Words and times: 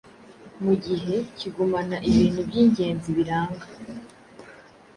mugihe 0.63 1.15
kigumana 1.37 1.97
ibintu 2.09 2.39
byingenzi 2.47 3.09
biranga 3.17 3.65